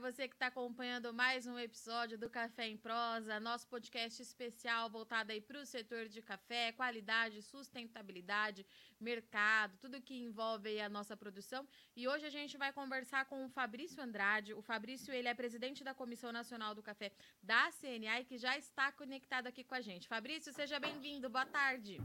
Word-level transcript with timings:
você 0.00 0.26
que 0.26 0.34
está 0.34 0.46
acompanhando 0.46 1.12
mais 1.12 1.46
um 1.46 1.58
episódio 1.58 2.16
do 2.16 2.30
Café 2.30 2.66
em 2.66 2.76
Prosa, 2.76 3.38
nosso 3.38 3.66
podcast 3.66 4.22
especial 4.22 4.88
voltado 4.88 5.30
aí 5.30 5.42
para 5.42 5.60
o 5.60 5.66
setor 5.66 6.08
de 6.08 6.22
café, 6.22 6.72
qualidade, 6.72 7.42
sustentabilidade, 7.42 8.64
mercado, 8.98 9.76
tudo 9.78 10.00
que 10.00 10.14
envolve 10.14 10.80
a 10.80 10.88
nossa 10.88 11.14
produção. 11.14 11.68
E 11.94 12.08
hoje 12.08 12.24
a 12.24 12.30
gente 12.30 12.56
vai 12.56 12.72
conversar 12.72 13.26
com 13.26 13.44
o 13.44 13.50
Fabrício 13.50 14.02
Andrade. 14.02 14.54
O 14.54 14.62
Fabrício, 14.62 15.12
ele 15.12 15.28
é 15.28 15.34
presidente 15.34 15.84
da 15.84 15.92
Comissão 15.92 16.32
Nacional 16.32 16.74
do 16.74 16.82
Café 16.82 17.12
da 17.42 17.70
CNA 17.70 18.20
e 18.20 18.24
que 18.24 18.38
já 18.38 18.56
está 18.56 18.90
conectado 18.90 19.48
aqui 19.48 19.62
com 19.62 19.74
a 19.74 19.82
gente. 19.82 20.08
Fabrício, 20.08 20.50
seja 20.50 20.80
bem-vindo. 20.80 21.28
Boa 21.28 21.44
tarde. 21.44 22.00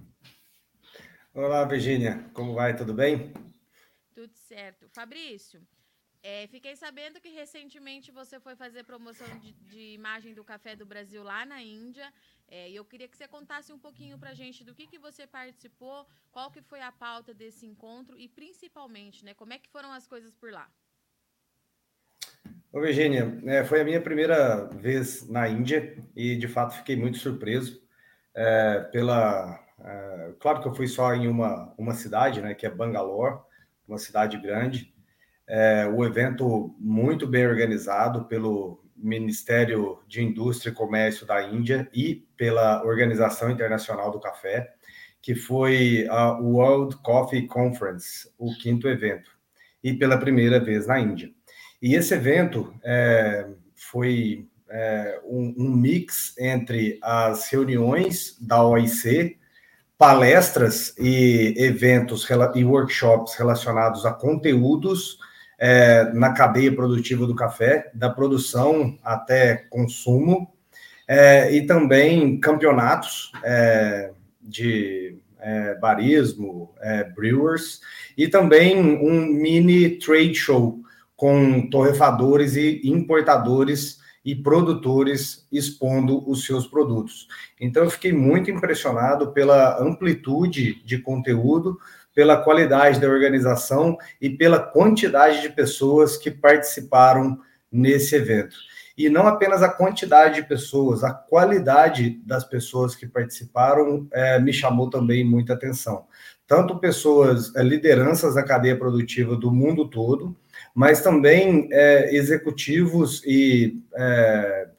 Olá, 1.34 1.64
Virginia. 1.64 2.30
Como 2.34 2.54
vai? 2.54 2.76
Tudo 2.76 2.94
bem? 2.94 3.32
Tudo 4.14 4.36
certo. 4.36 4.90
Fabrício, 4.90 5.66
é, 6.28 6.48
fiquei 6.48 6.76
sabendo 6.76 7.22
que 7.22 7.30
recentemente 7.30 8.12
você 8.12 8.40
foi 8.40 8.56
fazer 8.56 8.84
promoção 8.84 9.28
de, 9.38 9.52
de 9.72 9.94
imagem 9.94 10.34
do 10.34 10.44
Café 10.44 10.76
do 10.76 10.84
Brasil 10.84 11.22
lá 11.22 11.46
na 11.46 11.62
Índia. 11.62 12.12
É, 12.48 12.68
e 12.68 12.76
eu 12.76 12.84
queria 12.84 13.08
que 13.08 13.16
você 13.16 13.28
contasse 13.28 13.72
um 13.72 13.78
pouquinho 13.78 14.18
para 14.18 14.32
a 14.32 14.34
gente 14.34 14.64
do 14.64 14.74
que, 14.74 14.88
que 14.88 14.98
você 14.98 15.28
participou, 15.28 16.08
qual 16.32 16.50
que 16.50 16.64
foi 16.64 16.82
a 16.82 16.92
pauta 16.92 17.32
desse 17.32 17.68
encontro 17.68 18.18
e 18.18 18.28
principalmente, 18.28 19.24
né, 19.24 19.36
como 19.36 19.54
é 19.54 19.60
que 19.60 19.70
foram 19.70 19.92
as 19.92 20.08
coisas 20.08 20.34
por 20.34 20.52
lá. 20.52 20.68
Ô, 22.74 22.82
Virginia, 22.82 23.40
é, 23.46 23.64
foi 23.64 23.82
a 23.82 23.86
minha 23.86 24.02
primeira 24.02 24.66
vez 24.66 25.30
na 25.30 25.48
Índia 25.48 25.96
e 26.16 26.36
de 26.36 26.48
fato 26.48 26.76
fiquei 26.76 26.96
muito 26.96 27.20
surpreso 27.20 27.84
é, 28.34 28.80
pela. 28.92 29.64
É, 29.80 30.34
claro 30.40 30.60
que 30.60 30.68
eu 30.68 30.74
fui 30.74 30.88
só 30.88 31.14
em 31.14 31.28
uma, 31.28 31.72
uma 31.78 31.94
cidade, 31.94 32.42
né, 32.42 32.56
que 32.56 32.66
é 32.66 32.70
Bangalore, 32.72 33.42
uma 33.88 34.00
cidade 34.00 34.40
grande, 34.40 34.95
é, 35.48 35.88
o 35.88 36.04
evento 36.04 36.76
muito 36.80 37.28
bem 37.28 37.46
organizado 37.46 38.26
pelo 38.26 38.84
Ministério 38.96 40.00
de 40.08 40.24
Indústria 40.24 40.72
e 40.72 40.76
Comércio 40.76 41.26
da 41.26 41.44
Índia 41.44 41.90
e 41.94 42.26
pela 42.38 42.84
Organização 42.84 43.52
Internacional 43.52 44.12
do 44.12 44.20
Café, 44.20 44.74
que 45.22 45.36
foi 45.36 46.08
a 46.10 46.34
World 46.34 46.98
Coffee 46.98 47.48
Conference, 47.48 48.30
o 48.38 48.56
quinto 48.58 48.88
evento, 48.88 49.30
e 49.84 49.94
pela 49.94 50.18
primeira 50.18 50.60
vez 50.60 50.88
na 50.88 51.00
Índia. 51.00 51.32
E 51.82 51.94
esse 51.94 52.14
evento 52.14 52.74
é, 52.84 53.48
foi 53.76 54.48
é, 54.70 55.22
um, 55.26 55.54
um 55.58 55.70
mix 55.70 56.36
entre 56.38 56.98
as 57.02 57.48
reuniões 57.50 58.38
da 58.40 58.66
OIC, 58.66 59.38
palestras 59.98 60.94
e 61.00 61.54
eventos 61.58 62.28
e 62.56 62.64
workshops 62.64 63.36
relacionados 63.36 64.06
a 64.06 64.12
conteúdos 64.12 65.18
é, 65.58 66.12
na 66.14 66.34
cadeia 66.34 66.74
produtiva 66.74 67.26
do 67.26 67.36
café, 67.36 67.90
da 67.94 68.10
produção 68.10 69.00
até 69.04 69.56
consumo, 69.70 70.52
é, 71.08 71.54
e 71.54 71.66
também 71.66 72.40
campeonatos 72.40 73.32
é, 73.44 74.12
de 74.42 75.18
é, 75.40 75.76
barismo, 75.76 76.74
é, 76.82 77.04
brewers, 77.04 77.80
e 78.18 78.28
também 78.28 78.78
um 78.80 79.26
mini 79.28 79.92
trade 79.92 80.36
show 80.36 80.80
com 81.16 81.70
torrefadores 81.70 82.56
e 82.56 82.82
importadores 82.84 84.00
e 84.26 84.36
produtores 84.36 85.48
expondo 85.52 86.28
os 86.28 86.46
seus 86.46 86.66
produtos. 86.66 87.28
Então, 87.62 87.84
eu 87.84 87.92
fiquei 87.92 88.12
muito 88.12 88.50
impressionado 88.50 89.32
pela 89.32 89.80
amplitude 89.80 90.84
de 90.84 90.98
conteúdo, 90.98 91.78
pela 92.16 92.38
qualidade 92.38 93.00
da 93.00 93.08
organização 93.08 93.96
e 94.20 94.30
pela 94.30 94.60
quantidade 94.60 95.42
de 95.44 95.50
pessoas 95.50 96.18
que 96.18 96.32
participaram 96.32 97.40
nesse 97.72 98.16
evento. 98.16 98.56
E 98.98 99.10
não 99.10 99.28
apenas 99.28 99.62
a 99.62 99.70
quantidade 99.70 100.36
de 100.36 100.48
pessoas, 100.48 101.04
a 101.04 101.14
qualidade 101.14 102.22
das 102.26 102.46
pessoas 102.46 102.96
que 102.96 103.06
participaram 103.06 104.08
é, 104.12 104.40
me 104.40 104.54
chamou 104.54 104.90
também 104.90 105.24
muita 105.24 105.54
atenção. 105.54 106.06
Tanto 106.48 106.80
pessoas, 106.80 107.54
é, 107.56 107.62
lideranças 107.62 108.36
da 108.36 108.44
cadeia 108.44 108.78
produtiva 108.78 109.36
do 109.36 109.52
mundo 109.52 109.90
todo, 109.90 110.36
mas 110.74 111.02
também 111.02 111.70
é, 111.72 112.16
executivos 112.16 113.24
e 113.26 113.82
é, 113.94 114.70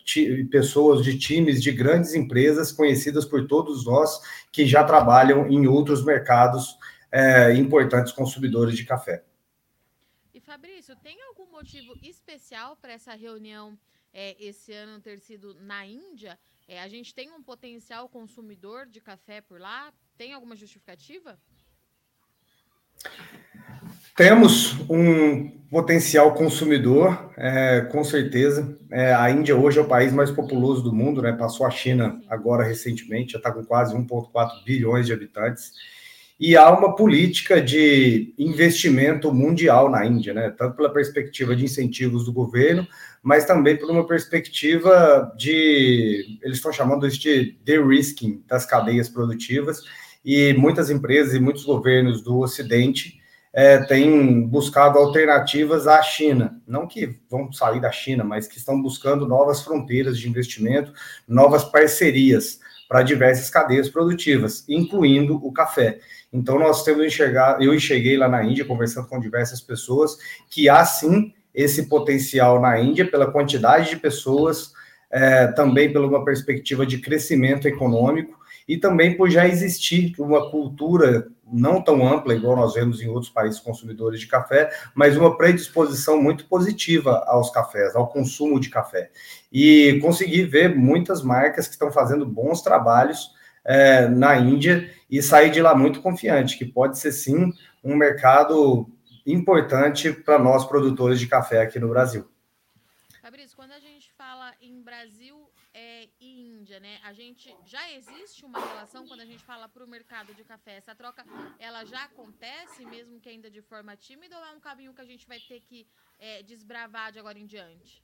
pessoas 0.51 1.05
de 1.05 1.19
times 1.19 1.63
de 1.63 1.73
grandes 1.73 2.15
empresas 2.15 2.73
conhecidas 2.73 3.25
por 3.25 3.47
todos 3.47 3.85
nós 3.85 4.21
que 4.53 4.67
já 4.67 4.85
trabalham 4.85 5.49
em 5.49 5.67
outros 5.67 6.05
mercados 6.05 6.79
é, 7.11 7.55
importantes 7.55 8.13
consumidores 8.13 8.77
de 8.77 8.85
café. 8.85 9.25
E 10.35 10.41
Fabrício, 10.41 10.95
tem 10.97 11.21
algum 11.23 11.51
motivo 11.51 11.95
especial 12.03 12.77
para 12.77 12.93
essa 12.93 13.15
reunião 13.15 13.79
é, 14.13 14.37
esse 14.39 14.73
ano 14.73 15.01
ter 15.01 15.21
sido 15.21 15.55
na 15.61 15.87
Índia? 15.87 16.39
É, 16.69 16.81
a 16.81 16.89
gente 16.89 17.15
tem 17.15 17.31
um 17.33 17.43
potencial 17.43 18.09
consumidor 18.09 18.87
de 18.87 19.01
café 19.01 19.41
por 19.41 19.61
lá? 19.61 19.93
Tem 20.17 20.33
alguma 20.33 20.57
justificativa? 20.57 21.39
Temos 24.17 24.73
um 24.89 25.56
potencial 25.71 26.35
consumidor, 26.35 27.31
é, 27.37 27.81
com 27.91 28.05
certeza. 28.05 28.77
É, 28.91 29.13
a 29.15 29.31
Índia 29.31 29.57
hoje 29.57 29.79
é 29.79 29.83
o 29.83 29.89
país 29.89 30.13
mais 30.13 30.31
populoso 30.31 30.83
do 30.83 30.93
mundo, 30.93 31.21
né? 31.21 31.33
Passou 31.33 31.67
a 31.67 31.71
China 31.71 32.21
agora 32.29 32.65
recentemente, 32.65 33.33
já 33.33 33.39
está 33.39 33.51
com 33.51 33.65
quase 33.65 33.95
1,4 33.95 34.65
bilhões 34.65 35.07
de 35.07 35.13
habitantes 35.13 35.73
e 36.39 36.55
há 36.55 36.71
uma 36.71 36.95
política 36.95 37.63
de 37.63 38.35
investimento 38.39 39.33
mundial 39.33 39.91
na 39.91 40.05
Índia, 40.05 40.35
né? 40.35 40.51
tanto 40.51 40.77
pela 40.77 40.93
perspectiva 40.93 41.57
de 41.57 41.65
incentivos 41.65 42.27
do 42.27 42.33
governo, 42.33 42.87
mas 43.23 43.47
também 43.47 43.77
por 43.77 43.91
uma 43.91 44.07
perspectiva 44.07 45.33
de, 45.37 46.39
eles 46.43 46.59
estão 46.59 46.73
chamando 46.73 47.07
isso 47.07 47.19
de 47.21 47.57
de-risking 47.65 48.43
das 48.47 48.67
cadeias 48.67 49.09
produtivas, 49.09 49.83
e 50.23 50.53
muitas 50.55 50.91
empresas 50.91 51.35
e 51.35 51.41
muitos 51.41 51.65
governos 51.65 52.21
do 52.21 52.39
Ocidente 52.41 53.19
é, 53.57 53.79
têm 53.79 54.47
buscado 54.47 54.99
alternativas 54.99 55.87
à 55.87 56.03
China, 56.03 56.61
não 56.69 56.87
que 56.87 57.19
vão 57.31 57.51
sair 57.51 57.81
da 57.81 57.91
China, 57.91 58.23
mas 58.23 58.47
que 58.47 58.59
estão 58.59 58.83
buscando 58.83 59.27
novas 59.27 59.63
fronteiras 59.63 60.19
de 60.19 60.29
investimento, 60.29 60.93
novas 61.27 61.65
parcerias 61.65 62.61
para 62.87 63.03
diversas 63.03 63.49
cadeias 63.49 63.89
produtivas, 63.89 64.63
incluindo 64.69 65.37
o 65.37 65.51
café. 65.55 65.99
Então, 66.31 66.59
nós 66.59 66.85
temos 66.85 67.07
enxergar, 67.07 67.57
eu 67.63 67.75
enxerguei 67.75 68.19
lá 68.19 68.29
na 68.29 68.45
Índia, 68.45 68.67
conversando 68.67 69.09
com 69.09 69.19
diversas 69.19 69.63
pessoas, 69.63 70.19
que 70.51 70.69
há 70.69 70.85
sim 70.85 71.33
esse 71.55 71.89
potencial 71.89 72.61
na 72.61 72.79
Índia, 72.79 73.11
pela 73.11 73.33
quantidade 73.33 73.89
de 73.89 73.97
pessoas, 73.97 74.73
é, 75.11 75.47
também 75.47 75.91
pela 75.91 76.07
uma 76.07 76.23
perspectiva 76.27 76.85
de 76.85 76.99
crescimento 76.99 77.67
econômico, 77.67 78.37
e 78.67 78.77
também 78.77 79.17
por 79.17 79.31
já 79.31 79.47
existir 79.47 80.15
uma 80.19 80.51
cultura 80.51 81.29
não 81.51 81.81
tão 81.81 82.07
ampla, 82.07 82.35
igual 82.35 82.57
nós 82.57 82.75
vemos 82.75 83.01
em 83.01 83.09
outros 83.09 83.31
países 83.31 83.61
consumidores 83.61 84.21
de 84.21 84.27
café, 84.27 84.71
mas 84.95 85.17
uma 85.17 85.37
predisposição 85.37 86.21
muito 86.21 86.47
positiva 86.47 87.25
aos 87.27 87.51
cafés, 87.51 87.95
ao 87.95 88.09
consumo 88.09 88.59
de 88.59 88.69
café. 88.69 89.11
E 89.53 89.99
consegui 90.03 90.43
ver 90.43 90.75
muitas 90.75 91.23
marcas 91.23 91.67
que 91.67 91.75
estão 91.75 91.93
fazendo 91.93 92.27
bons 92.27 92.63
trabalhos 92.63 93.31
é, 93.65 94.09
na 94.09 94.37
Índia 94.37 94.91
e 95.09 95.23
sair 95.23 95.51
de 95.51 95.63
lá 95.63 95.75
muito 95.75 96.01
confiante, 96.01 96.59
que 96.59 96.65
pode 96.65 96.99
ser 96.99 97.13
sim 97.13 97.53
um 97.83 97.95
mercado 97.95 98.91
importante 99.25 100.13
para 100.13 100.39
nós 100.39 100.65
produtores 100.65 101.21
de 101.21 101.27
café 101.27 101.63
aqui 101.63 101.79
no 101.79 101.89
Brasil. 101.89 102.29
Fabrício, 103.23 103.57
quando 103.57 103.73
a 103.73 103.81
gente 103.81 104.11
fala 104.17 104.53
em 104.61 104.83
Brasil 104.83 105.46
é, 105.77 106.09
e 106.19 106.57
Índia, 106.59 106.81
né? 106.81 106.99
A 107.05 107.13
gente 107.13 107.55
já 107.67 107.93
existe 107.93 108.47
uma 108.47 108.59
relação 108.59 109.07
quando 109.07 109.21
a 109.21 109.27
gente 109.27 109.45
fala 109.45 109.69
para 109.69 109.85
o 109.85 109.87
mercado 109.87 110.33
de 110.35 110.43
café. 110.43 110.79
Essa 110.79 110.95
troca 110.95 111.23
ela 111.59 111.85
já 111.85 112.05
acontece, 112.05 112.87
mesmo 112.87 113.21
que 113.21 113.29
ainda 113.29 113.51
de 113.51 113.61
forma 113.61 113.95
tímida, 113.95 114.39
ou 114.39 114.45
é 114.47 114.53
um 114.53 114.61
caminho 114.61 114.95
que 114.95 115.03
a 115.03 115.05
gente 115.05 115.29
vai 115.29 115.39
ter 115.39 115.61
que 115.61 115.87
é, 116.19 116.43
desbravar 116.43 117.13
de 117.13 117.19
agora 117.19 117.39
em 117.39 117.45
diante? 117.45 118.03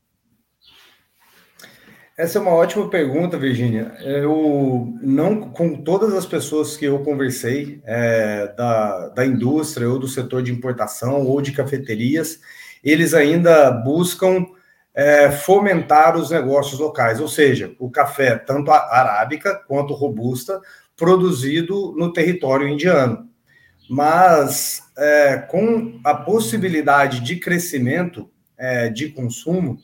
Essa 2.15 2.37
é 2.39 2.43
uma 2.43 2.53
ótima 2.53 2.91
pergunta, 2.91 3.39
Virginia. 3.39 3.97
Eu 4.01 4.95
não, 5.01 5.51
com 5.51 5.83
todas 5.83 6.13
as 6.13 6.27
pessoas 6.27 6.77
que 6.77 6.85
eu 6.85 7.03
conversei 7.03 7.81
é, 7.87 8.49
da, 8.49 9.09
da 9.09 9.25
indústria 9.25 9.89
ou 9.89 9.99
do 9.99 10.07
setor 10.07 10.43
de 10.43 10.53
importação 10.53 11.27
ou 11.27 11.41
de 11.41 11.53
cafeterias, 11.53 12.39
eles 12.85 13.15
ainda 13.15 13.71
buscam 13.71 14.47
é, 14.95 15.31
fomentar 15.31 16.17
os 16.17 16.31
negócios 16.31 16.79
locais, 16.79 17.21
ou 17.21 17.29
seja, 17.29 17.75
o 17.79 17.91
café 17.91 18.37
tanto 18.37 18.71
arábica 18.71 19.55
quanto 19.67 19.95
robusta 19.95 20.61
produzido 20.97 21.95
no 21.97 22.13
território 22.13 22.69
indiano. 22.69 23.29
Mas 23.89 24.83
é, 24.97 25.39
com 25.39 26.01
a 26.05 26.15
possibilidade 26.15 27.21
de 27.21 27.37
crescimento 27.37 28.31
é, 28.57 28.89
de 28.89 29.09
consumo, 29.09 29.79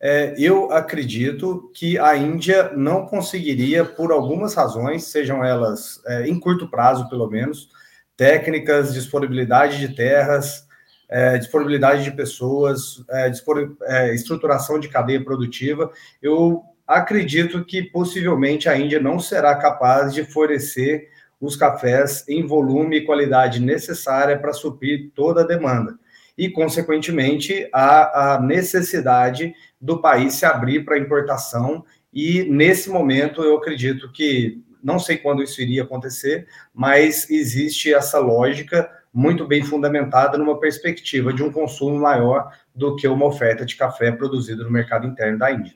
é, 0.00 0.34
eu 0.38 0.70
acredito 0.72 1.70
que 1.74 1.98
a 1.98 2.16
Índia 2.16 2.70
não 2.76 3.06
conseguiria, 3.06 3.84
por 3.84 4.12
algumas 4.12 4.54
razões, 4.54 5.04
sejam 5.04 5.44
elas 5.44 6.00
é, 6.06 6.28
em 6.28 6.38
curto 6.38 6.68
prazo, 6.68 7.08
pelo 7.08 7.28
menos, 7.28 7.70
técnicas, 8.16 8.94
disponibilidade 8.94 9.78
de 9.78 9.94
terras, 9.94 10.65
é, 11.08 11.38
disponibilidade 11.38 12.04
de 12.04 12.10
pessoas, 12.10 13.04
é, 13.08 13.28
dispor, 13.28 13.76
é, 13.82 14.14
estruturação 14.14 14.78
de 14.78 14.88
cadeia 14.88 15.22
produtiva, 15.22 15.90
eu 16.20 16.64
acredito 16.86 17.64
que 17.64 17.82
possivelmente 17.82 18.68
a 18.68 18.76
Índia 18.76 19.00
não 19.00 19.18
será 19.18 19.54
capaz 19.56 20.14
de 20.14 20.24
fornecer 20.24 21.08
os 21.40 21.56
cafés 21.56 22.24
em 22.28 22.46
volume 22.46 22.98
e 22.98 23.04
qualidade 23.04 23.60
necessária 23.60 24.38
para 24.38 24.52
suprir 24.52 25.10
toda 25.14 25.42
a 25.42 25.46
demanda. 25.46 25.98
E, 26.36 26.50
consequentemente, 26.50 27.68
a, 27.72 28.34
a 28.34 28.40
necessidade 28.40 29.54
do 29.80 30.00
país 30.00 30.34
se 30.34 30.44
abrir 30.44 30.84
para 30.84 30.98
importação. 30.98 31.84
E, 32.12 32.44
nesse 32.44 32.90
momento, 32.90 33.42
eu 33.42 33.56
acredito 33.56 34.10
que, 34.12 34.62
não 34.82 34.98
sei 34.98 35.16
quando 35.16 35.42
isso 35.42 35.60
iria 35.60 35.82
acontecer, 35.82 36.46
mas 36.74 37.28
existe 37.30 37.92
essa 37.92 38.18
lógica 38.18 38.88
muito 39.16 39.46
bem 39.46 39.64
fundamentada 39.64 40.36
numa 40.36 40.60
perspectiva 40.60 41.32
de 41.32 41.42
um 41.42 41.50
consumo 41.50 41.98
maior 41.98 42.54
do 42.74 42.94
que 42.96 43.08
uma 43.08 43.24
oferta 43.24 43.64
de 43.64 43.74
café 43.74 44.12
produzido 44.12 44.62
no 44.62 44.70
mercado 44.70 45.06
interno 45.06 45.38
da 45.38 45.50
Índia. 45.50 45.74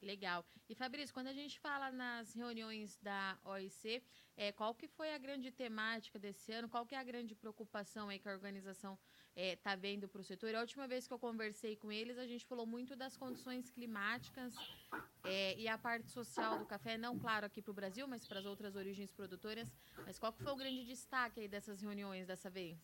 Legal. 0.00 0.42
E 0.66 0.74
Fabrício, 0.74 1.12
quando 1.12 1.26
a 1.26 1.34
gente 1.34 1.60
fala 1.60 1.90
nas 1.92 2.34
reuniões 2.34 2.98
da 3.02 3.36
OIC, 3.44 4.02
é, 4.38 4.52
qual 4.52 4.72
que 4.72 4.86
foi 4.86 5.12
a 5.12 5.18
grande 5.18 5.50
temática 5.50 6.16
desse 6.16 6.52
ano? 6.52 6.68
Qual 6.68 6.86
que 6.86 6.94
é 6.94 6.98
a 6.98 7.02
grande 7.02 7.34
preocupação 7.34 8.08
aí 8.08 8.20
que 8.20 8.28
a 8.28 8.32
organização 8.32 8.96
está 9.34 9.72
é, 9.72 9.76
vendo 9.76 10.06
para 10.06 10.20
o 10.20 10.24
setor? 10.24 10.54
A 10.54 10.60
última 10.60 10.86
vez 10.86 11.08
que 11.08 11.12
eu 11.12 11.18
conversei 11.18 11.74
com 11.74 11.90
eles, 11.90 12.16
a 12.18 12.26
gente 12.26 12.46
falou 12.46 12.64
muito 12.64 12.94
das 12.94 13.16
condições 13.16 13.68
climáticas 13.68 14.54
é, 15.24 15.56
e 15.58 15.66
a 15.66 15.76
parte 15.76 16.12
social 16.12 16.56
do 16.56 16.64
café, 16.64 16.96
não 16.96 17.18
claro 17.18 17.46
aqui 17.46 17.60
para 17.60 17.72
o 17.72 17.74
Brasil, 17.74 18.06
mas 18.06 18.28
para 18.28 18.38
as 18.38 18.46
outras 18.46 18.76
origens 18.76 19.10
produtoras. 19.10 19.68
Mas 20.06 20.20
qual 20.20 20.32
que 20.32 20.44
foi 20.44 20.52
o 20.52 20.56
grande 20.56 20.84
destaque 20.84 21.40
aí 21.40 21.48
dessas 21.48 21.82
reuniões 21.82 22.24
dessa 22.28 22.48
vez? 22.48 22.78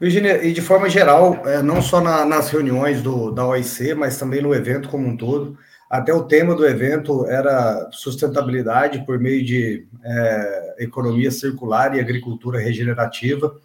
Virginia, 0.00 0.44
e 0.44 0.52
de 0.52 0.62
forma 0.62 0.90
geral, 0.90 1.46
é, 1.46 1.62
não 1.62 1.80
só 1.80 2.00
na, 2.00 2.24
nas 2.24 2.50
reuniões 2.50 3.02
do, 3.02 3.30
da 3.30 3.46
OIC, 3.46 3.94
mas 3.94 4.18
também 4.18 4.42
no 4.42 4.52
evento 4.52 4.88
como 4.88 5.06
um 5.06 5.16
todo, 5.16 5.56
até 5.88 6.12
o 6.12 6.24
tema 6.24 6.54
do 6.54 6.66
evento 6.66 7.26
era 7.26 7.88
sustentabilidade 7.92 9.04
por 9.06 9.18
meio 9.18 9.44
de 9.44 9.86
é, 10.04 10.76
economia 10.80 11.30
circular 11.30 11.96
e 11.96 12.00
agricultura 12.00 12.58
regenerativa, 12.58 13.56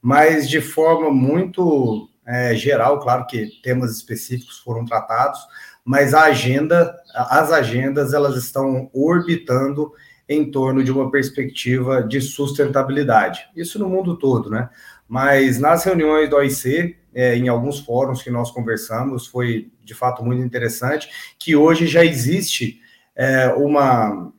mas 0.00 0.48
de 0.48 0.60
forma 0.60 1.10
muito 1.10 2.08
é, 2.24 2.54
geral, 2.54 3.00
claro 3.00 3.26
que 3.26 3.60
temas 3.62 3.96
específicos 3.96 4.58
foram 4.60 4.84
tratados, 4.84 5.40
mas 5.84 6.14
a 6.14 6.24
agenda, 6.24 6.94
as 7.14 7.50
agendas, 7.50 8.12
elas 8.12 8.36
estão 8.36 8.88
orbitando 8.92 9.92
em 10.28 10.50
torno 10.50 10.82
de 10.82 10.90
uma 10.90 11.10
perspectiva 11.10 12.02
de 12.02 12.20
sustentabilidade. 12.20 13.48
Isso 13.54 13.78
no 13.78 13.88
mundo 13.88 14.16
todo, 14.16 14.50
né? 14.50 14.68
Mas 15.08 15.58
nas 15.58 15.84
reuniões 15.84 16.30
do 16.30 16.36
OIC, 16.36 16.96
é, 17.14 17.36
em 17.36 17.48
alguns 17.48 17.80
fóruns 17.80 18.22
que 18.22 18.30
nós 18.30 18.50
conversamos, 18.50 19.26
foi 19.26 19.70
de 19.84 19.94
fato 19.94 20.24
muito 20.24 20.42
interessante, 20.42 21.08
que 21.38 21.54
hoje 21.54 21.86
já 21.86 22.04
existe 22.04 22.80
é, 23.14 23.48
uma, 23.48 24.32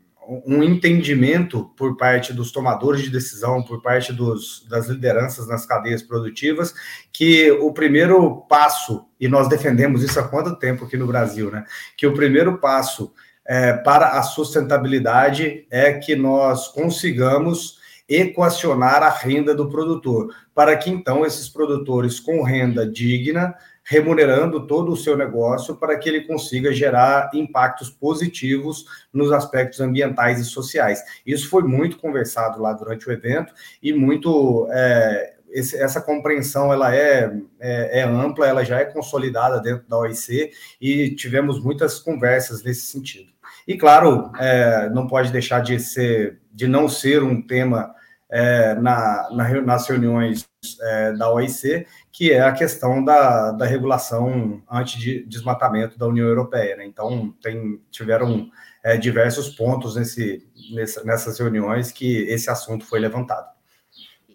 um 0.45 0.63
entendimento 0.63 1.65
por 1.77 1.95
parte 1.97 2.33
dos 2.33 2.51
tomadores 2.51 3.03
de 3.03 3.09
decisão, 3.09 3.61
por 3.61 3.81
parte 3.81 4.11
dos, 4.11 4.65
das 4.67 4.87
lideranças 4.87 5.47
nas 5.47 5.65
cadeias 5.65 6.01
produtivas, 6.01 6.73
que 7.11 7.51
o 7.51 7.71
primeiro 7.71 8.41
passo, 8.49 9.05
e 9.19 9.27
nós 9.27 9.47
defendemos 9.47 10.01
isso 10.01 10.19
há 10.19 10.27
quanto 10.27 10.55
tempo 10.55 10.85
aqui 10.85 10.97
no 10.97 11.07
Brasil, 11.07 11.51
né? 11.51 11.65
Que 11.95 12.07
o 12.07 12.13
primeiro 12.13 12.57
passo 12.57 13.13
é, 13.45 13.73
para 13.73 14.17
a 14.19 14.23
sustentabilidade 14.23 15.65
é 15.69 15.93
que 15.93 16.15
nós 16.15 16.67
consigamos 16.69 17.81
equacionar 18.07 19.01
a 19.01 19.09
renda 19.09 19.55
do 19.55 19.69
produtor, 19.69 20.33
para 20.53 20.75
que 20.75 20.89
então 20.89 21.25
esses 21.25 21.47
produtores 21.49 22.19
com 22.19 22.43
renda 22.43 22.85
digna, 22.85 23.55
remunerando 23.83 24.65
todo 24.65 24.91
o 24.91 24.97
seu 24.97 25.17
negócio, 25.17 25.75
para 25.75 25.97
que 25.97 26.07
ele 26.07 26.21
consiga 26.21 26.71
gerar 26.71 27.29
impactos 27.33 27.89
positivos 27.89 28.85
nos 29.11 29.31
aspectos 29.31 29.81
ambientais 29.81 30.39
e 30.39 30.45
sociais. 30.45 31.01
Isso 31.25 31.49
foi 31.49 31.63
muito 31.63 31.97
conversado 31.97 32.61
lá 32.61 32.73
durante 32.73 33.07
o 33.07 33.11
evento 33.11 33.53
e 33.81 33.91
muito 33.93 34.67
é, 34.71 35.33
essa 35.53 36.01
compreensão 36.01 36.73
ela 36.73 36.95
é, 36.95 37.31
é, 37.59 37.99
é, 37.99 38.03
ampla, 38.03 38.47
ela 38.47 38.63
já 38.63 38.79
é 38.79 38.85
consolidada 38.85 39.59
dentro 39.61 39.87
da 39.87 39.97
OIC 39.99 40.51
e 40.81 41.11
tivemos 41.15 41.63
muitas 41.63 41.99
conversas 41.99 42.63
nesse 42.63 42.87
sentido. 42.87 43.32
E 43.67 43.77
claro, 43.77 44.31
é, 44.37 44.89
não 44.89 45.07
pode 45.07 45.31
deixar 45.31 45.61
de 45.61 45.79
ser, 45.79 46.41
de 46.51 46.67
não 46.67 46.89
ser 46.89 47.23
um 47.23 47.41
tema 47.41 47.93
é, 48.29 48.73
na, 48.75 49.29
na, 49.31 49.61
nas 49.61 49.87
reuniões 49.87 50.49
é, 50.81 51.13
da 51.13 51.31
OIC, 51.31 51.85
que 52.11 52.31
é 52.31 52.41
a 52.41 52.51
questão 52.51 53.03
da, 53.03 53.51
da 53.51 53.65
regulação 53.65 54.61
anti-desmatamento 54.69 55.97
da 55.97 56.07
União 56.07 56.27
Europeia. 56.27 56.75
Né? 56.75 56.85
Então, 56.85 57.33
tem, 57.41 57.79
tiveram 57.91 58.49
é, 58.83 58.97
diversos 58.97 59.49
pontos 59.49 59.95
nesse, 59.95 60.47
nessa, 60.73 61.03
nessas 61.03 61.37
reuniões 61.39 61.91
que 61.91 62.23
esse 62.23 62.49
assunto 62.49 62.85
foi 62.85 62.99
levantado. 62.99 63.52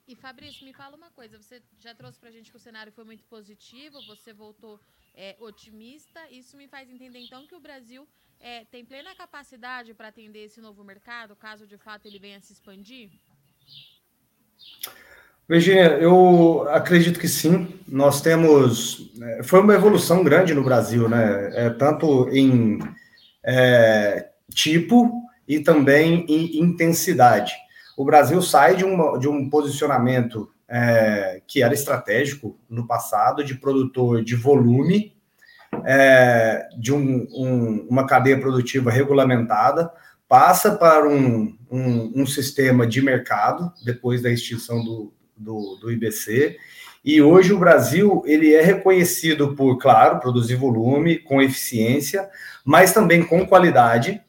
E, 0.09 0.17
Fabrício, 0.17 0.65
me 0.65 0.73
fala 0.73 0.97
uma 0.97 1.11
coisa, 1.11 1.37
você 1.37 1.61
já 1.79 1.95
trouxe 1.95 2.19
para 2.19 2.31
a 2.31 2.33
gente 2.33 2.51
que 2.51 2.57
o 2.57 2.61
cenário 2.61 2.91
foi 2.91 3.05
muito 3.05 3.23
positivo, 3.25 4.01
você 4.07 4.33
voltou 4.33 4.81
é, 5.15 5.37
otimista, 5.39 6.19
isso 6.31 6.57
me 6.57 6.67
faz 6.67 6.89
entender 6.89 7.19
então 7.19 7.47
que 7.47 7.55
o 7.55 7.61
Brasil 7.61 8.09
é, 8.41 8.65
tem 8.65 8.87
plena 8.87 9.15
capacidade 9.15 9.93
para 9.93 10.09
atender 10.09 10.45
esse 10.45 10.63
novo 10.63 10.83
mercado, 10.83 11.37
caso 11.37 11.67
de 11.67 11.77
fato 11.77 12.07
ele 12.07 12.19
venha 12.19 12.39
a 12.39 12.41
se 12.41 12.55
expandir? 12.55 13.11
Virginia, 15.47 15.99
eu 15.99 16.67
acredito 16.71 17.21
que 17.21 17.29
sim. 17.29 17.79
Nós 17.87 18.23
temos. 18.23 19.13
É, 19.21 19.43
foi 19.43 19.61
uma 19.61 19.75
evolução 19.75 20.25
grande 20.25 20.55
no 20.55 20.65
Brasil, 20.65 21.07
né? 21.09 21.67
É, 21.67 21.71
tanto 21.71 22.29
em 22.31 22.79
é, 23.45 24.31
tipo 24.55 25.23
e 25.47 25.61
também 25.61 26.25
em 26.29 26.61
intensidade. 26.61 27.55
O 27.99 28.05
Brasil 28.05 28.41
sai 28.41 28.77
de, 28.77 28.85
uma, 28.85 29.19
de 29.19 29.27
um 29.27 29.51
posicionamento 29.51 30.49
é, 30.69 31.43
que 31.49 31.65
era 31.65 31.75
estratégico 31.75 32.57
no 32.71 32.87
passado, 32.87 33.43
de 33.43 33.57
produtor 33.57 34.23
de 34.23 34.37
volume, 34.37 35.17
é, 35.85 36.69
de 36.79 36.95
um, 36.95 37.27
um, 37.33 37.89
uma 37.91 38.07
cadeia 38.07 38.39
produtiva 38.39 38.89
regulamentada, 38.89 39.91
passa 40.29 40.77
para 40.77 41.09
um, 41.09 41.59
um, 41.69 42.25
sistema 42.25 42.87
de 42.87 43.03
mercado, 43.03 43.73
depois 43.85 44.23
da 44.23 44.31
extinção 44.31 44.85
do, 44.85 45.13
do, 45.37 45.79
do, 45.81 45.91
IBC, 45.91 46.57
e 47.05 47.21
hoje 47.21 47.53
o 47.53 47.59
Brasil 47.59 48.23
ele 48.27 48.55
é 48.55 48.63
reconhecido 48.63 49.57
por, 49.57 49.77
claro, 49.77 50.21
produzir 50.21 50.55
volume, 50.55 51.19
com 51.19 51.43
eficiência, 51.43 52.31
mas 52.65 52.95
também 52.95 53.25
com 53.25 53.45
qualidade, 53.45 54.23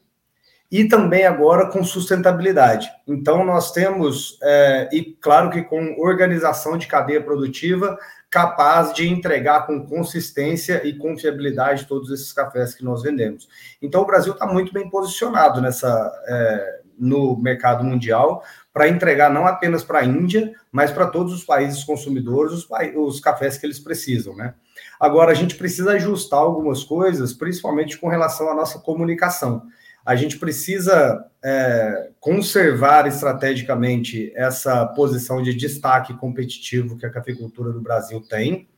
e 0.70 0.84
também 0.84 1.26
agora 1.26 1.66
com 1.66 1.82
sustentabilidade. 1.82 2.88
Então, 3.06 3.44
nós 3.44 3.72
temos, 3.72 4.38
é, 4.42 4.88
e 4.92 5.16
claro 5.20 5.50
que 5.50 5.62
com 5.62 5.96
organização 5.98 6.78
de 6.78 6.86
cadeia 6.86 7.20
produtiva, 7.20 7.98
capaz 8.30 8.92
de 8.94 9.08
entregar 9.08 9.66
com 9.66 9.84
consistência 9.84 10.86
e 10.86 10.96
confiabilidade 10.96 11.86
todos 11.86 12.12
esses 12.12 12.32
cafés 12.32 12.72
que 12.74 12.84
nós 12.84 13.02
vendemos. 13.02 13.48
Então, 13.82 14.02
o 14.02 14.06
Brasil 14.06 14.32
está 14.32 14.46
muito 14.46 14.72
bem 14.72 14.88
posicionado 14.88 15.60
nessa 15.60 15.88
é, 16.28 16.80
no 16.96 17.36
mercado 17.36 17.82
mundial 17.82 18.44
para 18.72 18.86
entregar 18.86 19.30
não 19.30 19.46
apenas 19.46 19.82
para 19.82 20.00
a 20.00 20.04
Índia, 20.04 20.54
mas 20.70 20.92
para 20.92 21.06
todos 21.06 21.32
os 21.32 21.42
países 21.42 21.82
consumidores 21.82 22.52
os, 22.52 22.68
os 22.94 23.18
cafés 23.18 23.58
que 23.58 23.66
eles 23.66 23.80
precisam, 23.80 24.36
né? 24.36 24.54
Agora, 25.00 25.32
a 25.32 25.34
gente 25.34 25.56
precisa 25.56 25.92
ajustar 25.92 26.38
algumas 26.38 26.84
coisas, 26.84 27.32
principalmente 27.32 27.98
com 27.98 28.06
relação 28.06 28.50
à 28.50 28.54
nossa 28.54 28.78
comunicação 28.78 29.62
a 30.04 30.16
gente 30.16 30.38
precisa 30.38 31.24
é, 31.42 32.10
conservar 32.18 33.06
estrategicamente 33.06 34.32
essa 34.34 34.86
posição 34.86 35.42
de 35.42 35.54
destaque 35.54 36.14
competitivo 36.14 36.96
que 36.96 37.06
a 37.06 37.10
cafeicultura 37.10 37.72
do 37.72 37.80
Brasil 37.80 38.20
tem, 38.20 38.68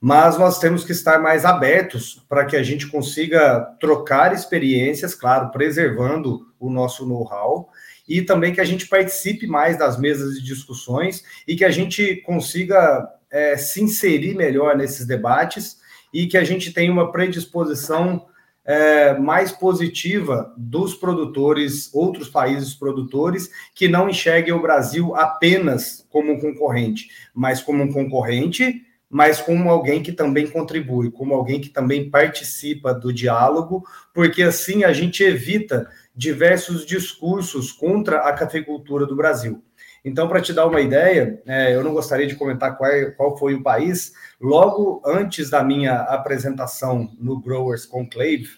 mas 0.00 0.38
nós 0.38 0.58
temos 0.58 0.84
que 0.84 0.92
estar 0.92 1.18
mais 1.18 1.44
abertos 1.44 2.24
para 2.28 2.44
que 2.44 2.56
a 2.56 2.62
gente 2.62 2.86
consiga 2.86 3.60
trocar 3.80 4.32
experiências, 4.32 5.14
claro, 5.14 5.50
preservando 5.50 6.46
o 6.58 6.70
nosso 6.70 7.04
know-how, 7.04 7.68
e 8.08 8.22
também 8.22 8.54
que 8.54 8.60
a 8.60 8.64
gente 8.64 8.86
participe 8.86 9.46
mais 9.46 9.76
das 9.76 9.98
mesas 9.98 10.34
de 10.34 10.42
discussões 10.42 11.22
e 11.46 11.56
que 11.56 11.64
a 11.64 11.70
gente 11.70 12.16
consiga 12.22 13.06
é, 13.30 13.56
se 13.56 13.82
inserir 13.82 14.34
melhor 14.34 14.76
nesses 14.76 15.06
debates 15.06 15.76
e 16.12 16.26
que 16.26 16.38
a 16.38 16.44
gente 16.44 16.72
tenha 16.72 16.90
uma 16.90 17.12
predisposição 17.12 18.26
é, 18.68 19.18
mais 19.18 19.50
positiva 19.50 20.52
dos 20.54 20.94
produtores, 20.94 21.88
outros 21.94 22.28
países 22.28 22.74
produtores, 22.74 23.50
que 23.74 23.88
não 23.88 24.10
enxerguem 24.10 24.52
o 24.52 24.60
Brasil 24.60 25.16
apenas 25.16 26.06
como 26.10 26.32
um 26.32 26.38
concorrente, 26.38 27.08
mas 27.32 27.62
como 27.62 27.82
um 27.82 27.90
concorrente, 27.90 28.84
mas 29.08 29.40
como 29.40 29.70
alguém 29.70 30.02
que 30.02 30.12
também 30.12 30.46
contribui, 30.46 31.10
como 31.10 31.34
alguém 31.34 31.62
que 31.62 31.70
também 31.70 32.10
participa 32.10 32.92
do 32.92 33.10
diálogo, 33.10 33.82
porque 34.12 34.42
assim 34.42 34.84
a 34.84 34.92
gente 34.92 35.24
evita 35.24 35.88
diversos 36.14 36.84
discursos 36.84 37.72
contra 37.72 38.18
a 38.18 38.34
cafeicultura 38.34 39.06
do 39.06 39.16
Brasil. 39.16 39.62
Então, 40.04 40.28
para 40.28 40.40
te 40.40 40.52
dar 40.52 40.66
uma 40.66 40.80
ideia, 40.80 41.42
é, 41.46 41.74
eu 41.74 41.82
não 41.82 41.92
gostaria 41.92 42.26
de 42.26 42.36
comentar 42.36 42.76
qual, 42.76 42.90
qual 43.16 43.36
foi 43.36 43.54
o 43.54 43.62
país. 43.62 44.12
Logo 44.40 45.02
antes 45.04 45.50
da 45.50 45.62
minha 45.62 45.94
apresentação 46.02 47.10
no 47.18 47.40
Growers 47.40 47.84
Conclave, 47.84 48.48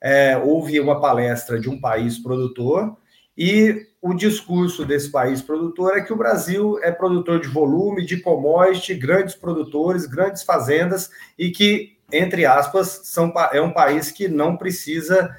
é, 0.00 0.36
houve 0.36 0.80
uma 0.80 1.00
palestra 1.00 1.60
de 1.60 1.68
um 1.68 1.80
país 1.80 2.18
produtor 2.18 2.96
e 3.36 3.86
o 4.02 4.14
discurso 4.14 4.84
desse 4.84 5.10
país 5.10 5.42
produtor 5.42 5.96
é 5.96 6.00
que 6.00 6.12
o 6.12 6.16
Brasil 6.16 6.78
é 6.82 6.90
produtor 6.90 7.40
de 7.40 7.48
volume, 7.48 8.04
de 8.04 8.18
commodity, 8.18 8.94
grandes 8.94 9.34
produtores, 9.34 10.06
grandes 10.06 10.42
fazendas 10.42 11.10
e 11.38 11.50
que, 11.50 11.96
entre 12.12 12.46
aspas, 12.46 13.02
são, 13.04 13.32
é 13.52 13.60
um 13.60 13.72
país 13.72 14.10
que 14.10 14.26
não 14.26 14.56
precisa 14.56 15.34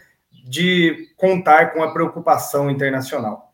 de 0.47 1.09
contar 1.17 1.73
com 1.73 1.83
a 1.83 1.91
preocupação 1.91 2.69
internacional. 2.69 3.50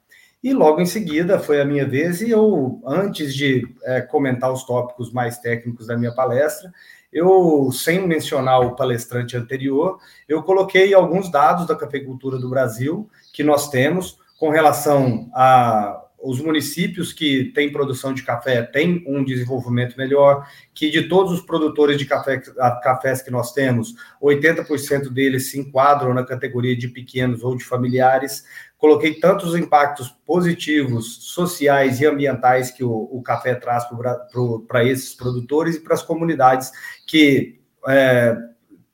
E 0.47 0.53
logo 0.53 0.79
em 0.79 0.85
seguida 0.85 1.39
foi 1.39 1.59
a 1.59 1.65
minha 1.65 1.85
vez, 1.85 2.21
e 2.21 2.29
eu, 2.31 2.81
antes 2.85 3.35
de 3.35 3.67
é, 3.83 3.99
comentar 3.99 4.49
os 4.49 4.63
tópicos 4.63 5.11
mais 5.11 5.39
técnicos 5.39 5.87
da 5.87 5.97
minha 5.97 6.15
palestra, 6.15 6.71
eu, 7.11 7.69
sem 7.69 8.07
mencionar 8.07 8.61
o 8.61 8.73
palestrante 8.73 9.35
anterior, 9.35 9.99
eu 10.25 10.41
coloquei 10.41 10.93
alguns 10.93 11.29
dados 11.29 11.67
da 11.67 11.75
cafeicultura 11.75 12.37
do 12.39 12.49
Brasil 12.49 13.09
que 13.33 13.43
nós 13.43 13.69
temos 13.69 14.19
com 14.39 14.49
relação 14.49 15.29
a 15.33 16.01
os 16.19 16.41
municípios 16.41 17.13
que 17.13 17.45
têm 17.53 17.71
produção 17.71 18.13
de 18.13 18.23
café 18.23 18.63
têm 18.63 19.03
um 19.07 19.23
desenvolvimento 19.23 19.95
melhor, 19.97 20.47
que 20.73 20.89
de 20.89 21.07
todos 21.07 21.31
os 21.31 21.41
produtores 21.41 21.97
de 21.97 22.05
café, 22.05 22.41
cafés 22.81 23.21
que 23.21 23.29
nós 23.29 23.53
temos, 23.53 23.93
80% 24.21 25.09
deles 25.09 25.51
se 25.51 25.59
enquadram 25.59 26.13
na 26.13 26.25
categoria 26.25 26.75
de 26.75 26.87
pequenos 26.87 27.43
ou 27.43 27.55
de 27.55 27.63
familiares. 27.63 28.43
Coloquei 28.77 29.19
tantos 29.19 29.55
impactos 29.55 30.09
positivos, 30.25 31.17
sociais 31.33 32.01
e 32.01 32.05
ambientais 32.05 32.71
que 32.71 32.83
o, 32.83 32.91
o 32.91 33.21
café 33.21 33.53
traz 33.53 33.85
para 34.67 34.83
esses 34.83 35.13
produtores 35.13 35.75
e 35.75 35.79
para 35.79 35.93
as 35.93 36.03
comunidades 36.03 36.71
que 37.05 37.59
é, 37.87 38.35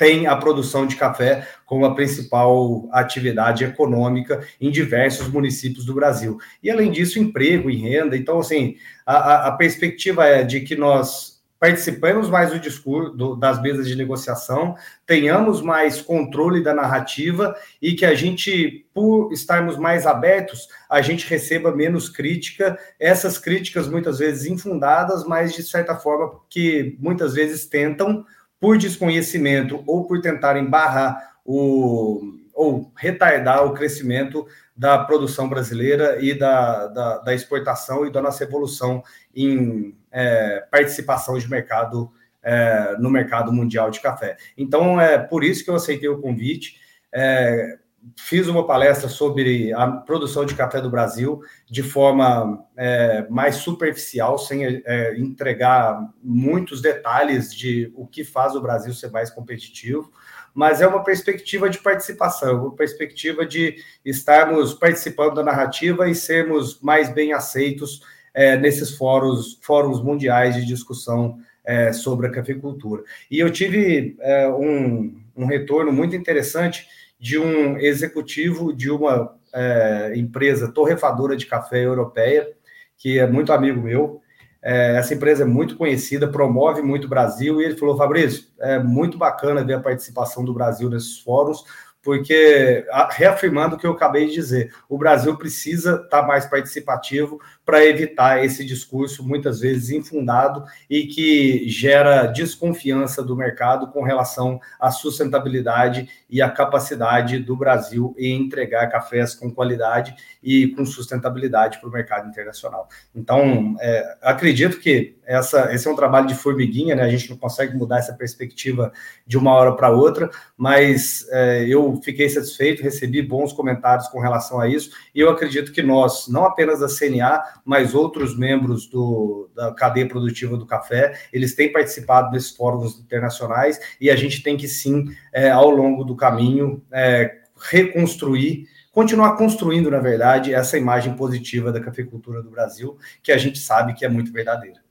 tem 0.04 0.28
a 0.28 0.36
produção 0.36 0.86
de 0.86 0.98
café 0.98 1.48
como 1.66 1.86
a 1.86 1.96
principal 1.96 2.90
atividade 2.92 3.64
econômica 3.64 4.46
em 4.60 4.70
diversos 4.70 5.30
municípios 5.30 5.86
do 5.86 5.94
Brasil. 5.94 6.38
E, 6.62 6.70
além 6.70 6.92
disso, 6.92 7.20
emprego 7.20 7.70
e 7.70 7.78
renda. 7.78 8.18
Então, 8.18 8.38
assim, 8.38 8.76
a, 9.06 9.48
a 9.48 9.52
perspectiva 9.54 10.26
é 10.26 10.44
de 10.44 10.60
que 10.60 10.76
nós 10.76 11.42
participemos 11.58 12.30
mais 12.30 12.52
do 12.52 12.60
discurso 12.60 13.16
do, 13.16 13.38
das 13.38 13.62
mesas 13.62 13.88
de 13.88 13.96
negociação, 13.96 14.76
tenhamos 15.06 15.62
mais 15.62 16.02
controle 16.02 16.62
da 16.62 16.74
narrativa 16.74 17.56
e 17.82 17.94
que 17.94 18.06
a 18.06 18.14
gente, 18.14 18.86
por 18.94 19.32
estarmos 19.32 19.78
mais 19.78 20.06
abertos, 20.06 20.68
a 20.90 21.02
gente 21.02 21.26
receba 21.26 21.74
menos 21.74 22.10
crítica, 22.10 22.78
essas 23.00 23.38
críticas 23.38 23.88
muitas 23.88 24.20
vezes 24.20 24.46
infundadas, 24.46 25.24
mas 25.24 25.54
de 25.54 25.64
certa 25.64 25.96
forma 25.96 26.42
que 26.50 26.98
muitas 27.00 27.34
vezes 27.34 27.66
tentam 27.66 28.26
por 28.64 28.78
desconhecimento 28.78 29.84
ou 29.86 30.06
por 30.06 30.22
tentarem 30.22 30.64
barrar 30.64 31.36
o, 31.44 32.22
ou 32.54 32.90
retardar 32.96 33.66
o 33.66 33.74
crescimento 33.74 34.48
da 34.74 34.98
produção 35.00 35.50
brasileira 35.50 36.18
e 36.22 36.34
da, 36.34 36.88
da, 36.88 37.18
da 37.18 37.34
exportação 37.34 38.08
e 38.08 38.10
da 38.10 38.22
nossa 38.22 38.46
evolução 38.46 39.04
em 39.36 39.94
é, 40.10 40.66
participação 40.72 41.38
de 41.38 41.50
mercado 41.50 42.10
é, 42.42 42.96
no 43.00 43.10
mercado 43.10 43.52
mundial 43.52 43.92
de 43.92 44.00
café. 44.00 44.38
Então, 44.58 45.00
é 45.02 45.18
por 45.18 45.44
isso 45.44 45.66
que 45.66 45.70
eu 45.70 45.76
aceitei 45.76 46.08
o 46.08 46.22
convite. 46.22 46.78
É, 47.14 47.80
fiz 48.18 48.48
uma 48.48 48.66
palestra 48.66 49.08
sobre 49.08 49.74
a 49.74 49.88
produção 49.88 50.46
de 50.46 50.56
café 50.56 50.82
do 50.82 50.90
Brasil 50.90 51.42
de 51.70 51.82
forma 51.82 52.66
é, 52.76 53.26
mais 53.30 53.56
superficial, 53.56 54.38
sem 54.38 54.66
é, 54.66 55.18
entregar 55.18 56.10
muitos 56.22 56.82
detalhes 56.82 57.54
de 57.54 57.92
o 57.96 58.06
que 58.06 58.24
faz 58.24 58.56
o 58.56 58.62
Brasil 58.62 58.94
ser 58.94 59.10
mais 59.12 59.30
competitivo, 59.30 60.12
mas 60.54 60.82
é 60.82 60.88
uma 60.88 61.04
perspectiva 61.04 61.70
de 61.70 61.80
participação, 61.80 62.68
uma 62.68 62.76
perspectiva 62.76 63.46
de 63.46 63.76
estarmos 64.06 64.74
participando 64.74 65.36
da 65.36 65.44
narrativa 65.44 66.10
e 66.10 66.14
sermos 66.14 66.80
mais 66.82 67.10
bem 67.10 67.34
aceitos 67.34 68.02
é, 68.34 68.58
nesses 68.58 68.96
fóruns, 68.96 69.60
fóruns 69.62 70.02
mundiais 70.02 70.56
de 70.56 70.66
discussão 70.66 71.40
é, 71.64 71.94
sobre 71.94 72.28
a 72.28 72.32
cafeicultura. 72.32 73.04
E 73.32 73.40
eu 73.40 73.52
tive 73.52 74.16
é, 74.20 74.48
um, 74.50 75.20
um 75.36 75.46
retorno 75.46 75.92
muito 75.92 76.16
interessante 76.16 76.88
de 77.24 77.40
um 77.40 77.78
executivo 77.78 78.74
de 78.74 78.92
uma 78.92 79.34
é, 79.54 80.12
empresa 80.14 80.70
torrefadora 80.70 81.38
de 81.38 81.46
café 81.46 81.86
europeia, 81.86 82.52
que 82.98 83.18
é 83.18 83.26
muito 83.26 83.54
amigo 83.54 83.82
meu. 83.82 84.20
É, 84.62 84.98
essa 84.98 85.14
empresa 85.14 85.44
é 85.44 85.46
muito 85.46 85.78
conhecida, 85.78 86.28
promove 86.28 86.82
muito 86.82 87.06
o 87.06 87.10
Brasil, 87.10 87.62
e 87.62 87.64
ele 87.64 87.78
falou: 87.78 87.96
Fabrício, 87.96 88.48
é 88.60 88.78
muito 88.78 89.18
bacana 89.18 89.64
ver 89.64 89.76
a 89.76 89.80
participação 89.80 90.44
do 90.44 90.54
Brasil 90.54 90.90
nesses 90.90 91.18
fóruns, 91.18 91.64
porque, 92.04 92.86
reafirmando 93.12 93.76
o 93.76 93.80
que 93.80 93.88
eu 93.88 93.94
acabei 93.94 94.28
de 94.28 94.34
dizer, 94.34 94.74
o 94.90 94.98
Brasil 94.98 95.38
precisa 95.38 95.96
estar 95.96 96.22
tá 96.22 96.28
mais 96.28 96.46
participativo 96.46 97.40
para 97.66 97.86
evitar 97.86 98.44
esse 98.44 98.66
discurso, 98.66 99.26
muitas 99.26 99.62
vezes 99.62 99.90
infundado, 99.90 100.66
e 100.90 101.08
que 101.08 101.68
gera 101.70 102.28
desconfiança 102.28 103.24
do 103.24 103.38
mercado 103.38 103.88
com 103.88 104.04
relação 104.04 104.60
à 104.78 104.92
sustentabilidade 104.92 106.10
e 106.30 106.42
à 106.42 106.50
capacidade 106.50 107.40
do 107.40 107.56
Brasil 107.56 108.14
em 108.18 108.44
entregar 108.44 108.92
cafés 108.92 109.34
com 109.34 109.50
qualidade 109.50 110.14
e 110.44 110.68
com 110.70 110.86
sustentabilidade 110.86 111.80
para 111.80 111.88
o 111.88 111.92
mercado 111.92 112.28
internacional. 112.28 112.90
Então, 113.16 113.78
é, 113.80 114.18
acredito 114.22 114.78
que 114.80 115.16
essa, 115.26 115.74
esse 115.74 115.88
é 115.88 115.92
um 115.92 115.96
trabalho 115.96 116.28
de 116.28 116.36
formiguinha, 116.36 116.96
né? 116.96 117.04
A 117.04 117.10
gente 117.10 117.30
não 117.30 117.38
consegue 117.38 117.78
mudar 117.78 118.00
essa 118.00 118.14
perspectiva 118.14 118.92
de 119.26 119.38
uma 119.38 119.54
hora 119.54 119.74
para 119.74 119.90
outra, 119.90 120.30
mas 120.58 121.26
é, 121.32 121.66
eu 121.66 121.93
fiquei 122.02 122.30
satisfeito, 122.30 122.84
recebi 122.84 123.22
bons 123.22 123.52
comentários 123.52 124.08
com 124.08 124.20
relação 124.20 124.60
a 124.60 124.68
isso, 124.68 124.92
e 125.14 125.20
eu 125.20 125.30
acredito 125.30 125.72
que 125.72 125.82
nós, 125.82 126.28
não 126.28 126.46
apenas 126.46 126.82
a 126.82 126.88
CNA, 126.88 127.44
mas 127.66 127.94
outros 127.94 128.38
membros 128.38 128.88
do, 128.88 129.50
da 129.56 129.74
cadeia 129.74 130.08
produtiva 130.08 130.58
do 130.58 130.66
café, 130.66 131.20
eles 131.32 131.56
têm 131.56 131.72
participado 131.72 132.32
desses 132.32 132.56
fóruns 132.56 133.00
internacionais, 133.00 133.80
e 134.00 134.10
a 134.10 134.16
gente 134.16 134.42
tem 134.42 134.56
que 134.58 134.68
sim, 134.68 135.06
é, 135.32 135.50
ao 135.50 135.70
longo 135.70 136.04
do 136.04 136.16
caminho, 136.16 136.84
é, 136.92 137.42
reconstruir 137.70 138.68
continuar 138.94 139.36
construindo, 139.38 139.90
na 139.90 140.00
verdade, 140.00 140.54
essa 140.54 140.78
imagem 140.78 141.16
positiva 141.16 141.72
da 141.72 141.82
cafeicultura 141.82 142.44
do 142.44 142.52
Brasil, 142.52 142.96
que 143.24 143.32
a 143.32 143.38
gente 143.40 143.58
sabe 143.58 143.96
que 143.96 144.06
é 144.06 144.08
muito 144.08 144.32
verdadeira. 144.32 144.84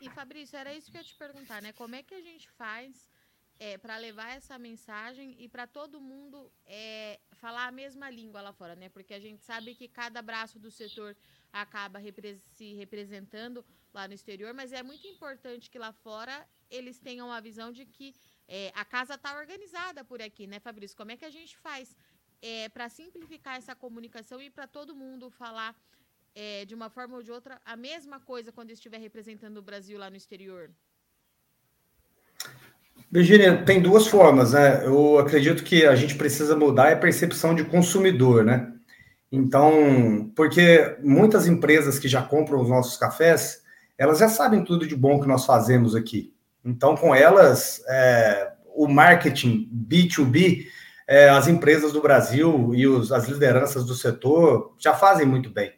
E, 0.00 0.08
Fabrício, 0.08 0.56
era 0.56 0.72
isso 0.72 0.90
que 0.90 0.96
eu 0.96 1.00
ia 1.00 1.06
te 1.06 1.14
perguntar, 1.18 1.60
né? 1.60 1.72
Como 1.72 1.94
é 1.94 2.02
que 2.02 2.14
a 2.14 2.20
gente 2.20 2.48
faz 2.56 3.09
é, 3.60 3.76
para 3.76 3.98
levar 3.98 4.30
essa 4.34 4.58
mensagem 4.58 5.36
e 5.38 5.46
para 5.46 5.66
todo 5.66 6.00
mundo 6.00 6.50
é, 6.64 7.20
falar 7.32 7.66
a 7.66 7.70
mesma 7.70 8.08
língua 8.08 8.40
lá 8.40 8.54
fora, 8.54 8.74
né? 8.74 8.88
Porque 8.88 9.12
a 9.12 9.20
gente 9.20 9.42
sabe 9.42 9.74
que 9.74 9.86
cada 9.86 10.22
braço 10.22 10.58
do 10.58 10.70
setor 10.70 11.14
acaba 11.52 11.98
repre 11.98 12.38
se 12.56 12.72
representando 12.72 13.62
lá 13.92 14.08
no 14.08 14.14
exterior, 14.14 14.54
mas 14.54 14.72
é 14.72 14.82
muito 14.82 15.06
importante 15.06 15.68
que 15.68 15.78
lá 15.78 15.92
fora 15.92 16.48
eles 16.70 16.98
tenham 16.98 17.30
a 17.30 17.38
visão 17.38 17.70
de 17.70 17.84
que 17.84 18.14
é, 18.48 18.72
a 18.74 18.84
casa 18.84 19.14
está 19.16 19.36
organizada 19.38 20.02
por 20.04 20.22
aqui, 20.22 20.46
né, 20.46 20.58
Fabrício? 20.58 20.96
Como 20.96 21.10
é 21.10 21.16
que 21.18 21.26
a 21.26 21.30
gente 21.30 21.54
faz 21.58 21.94
é, 22.40 22.70
para 22.70 22.88
simplificar 22.88 23.58
essa 23.58 23.74
comunicação 23.74 24.40
e 24.40 24.48
para 24.48 24.66
todo 24.66 24.96
mundo 24.96 25.30
falar 25.30 25.76
é, 26.34 26.64
de 26.64 26.74
uma 26.74 26.88
forma 26.88 27.16
ou 27.16 27.22
de 27.22 27.30
outra 27.30 27.60
a 27.62 27.76
mesma 27.76 28.20
coisa 28.20 28.50
quando 28.50 28.70
estiver 28.70 28.98
representando 28.98 29.58
o 29.58 29.62
Brasil 29.62 29.98
lá 29.98 30.08
no 30.08 30.16
exterior? 30.16 30.74
Virginia, 33.10 33.64
tem 33.64 33.80
duas 33.80 34.06
formas, 34.06 34.52
né? 34.52 34.84
Eu 34.84 35.18
acredito 35.18 35.64
que 35.64 35.84
a 35.84 35.96
gente 35.96 36.14
precisa 36.14 36.54
mudar 36.54 36.92
a 36.92 36.96
percepção 36.96 37.54
de 37.54 37.64
consumidor, 37.64 38.44
né? 38.44 38.72
Então, 39.32 40.30
porque 40.36 40.96
muitas 41.02 41.46
empresas 41.46 41.98
que 41.98 42.06
já 42.06 42.22
compram 42.22 42.60
os 42.60 42.68
nossos 42.68 42.96
cafés, 42.96 43.62
elas 43.98 44.18
já 44.18 44.28
sabem 44.28 44.64
tudo 44.64 44.86
de 44.86 44.94
bom 44.94 45.20
que 45.20 45.26
nós 45.26 45.44
fazemos 45.44 45.96
aqui. 45.96 46.32
Então, 46.64 46.96
com 46.96 47.14
elas, 47.14 47.82
é, 47.88 48.52
o 48.74 48.86
marketing 48.86 49.68
B2B, 49.72 50.66
é, 51.08 51.28
as 51.28 51.48
empresas 51.48 51.92
do 51.92 52.00
Brasil 52.00 52.72
e 52.74 52.86
os, 52.86 53.10
as 53.10 53.26
lideranças 53.26 53.84
do 53.84 53.94
setor 53.94 54.74
já 54.78 54.94
fazem 54.94 55.26
muito 55.26 55.50
bem. 55.50 55.72